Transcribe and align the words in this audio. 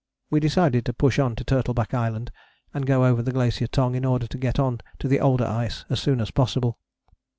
We 0.31 0.39
decided 0.39 0.83
to 0.85 0.93
push 0.93 1.19
on 1.19 1.35
to 1.35 1.43
Turtleback 1.43 1.93
Island 1.93 2.31
and 2.73 2.87
go 2.87 3.05
over 3.05 3.21
Glacier 3.21 3.67
Tongue 3.67 3.93
in 3.93 4.03
order 4.03 4.25
to 4.25 4.37
get 4.39 4.57
on 4.57 4.79
to 4.97 5.07
the 5.07 5.19
older 5.19 5.45
ice 5.45 5.85
as 5.91 5.99
soon 5.99 6.19
as 6.19 6.31
possible. 6.31 6.79